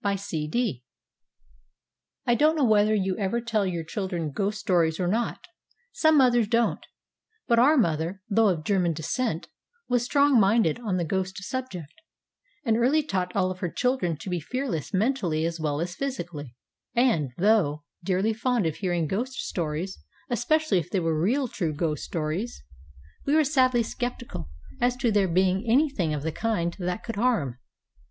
[0.03, 0.47] BY C.
[0.47, 0.83] D.
[2.25, 5.45] I donŌĆÖt know whether you ever tell your children ghost stories or not;
[5.91, 6.79] some mothers donŌĆÖt,
[7.47, 9.47] but our mother, though of German descent,
[9.87, 11.93] was strong minded on the ghost subject,
[12.65, 16.55] and early taught all of her children to be fearless mentally as well as physically,
[16.95, 22.09] and, though dearly fond of hearing ghost stories, especially if they were real true ghosts,
[23.27, 24.49] we were sadly skeptical
[24.79, 27.59] as to their being anything of the kind that could harm.